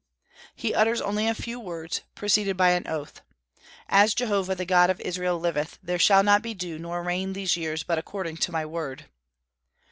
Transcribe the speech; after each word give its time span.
He 0.55 0.73
utters 0.73 0.99
only 0.99 1.27
a 1.27 1.35
few 1.35 1.59
words, 1.59 2.01
preceded 2.15 2.57
by 2.57 2.71
an 2.71 2.87
oath: 2.87 3.21
"As 3.87 4.15
Jehovah 4.15 4.55
the 4.55 4.65
God 4.65 4.89
of 4.89 4.99
Israel 5.01 5.39
liveth, 5.39 5.77
there 5.83 5.99
shall 5.99 6.23
not 6.23 6.41
be 6.41 6.55
dew 6.55 6.79
nor 6.79 7.03
rain 7.03 7.33
these 7.33 7.55
years 7.55 7.83
but 7.83 7.99
according 7.99 8.37
to 8.37 8.51
my 8.51 8.65
word." 8.65 9.05